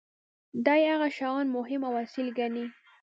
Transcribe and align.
دي 0.65 0.81
هغه 0.91 1.07
شیان 1.17 1.45
مهم 1.57 1.81
او 1.87 1.93
اصیل 2.03 2.27
ګڼي. 2.39 2.65